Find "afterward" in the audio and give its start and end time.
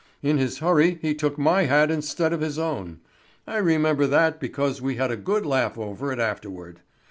6.17-6.81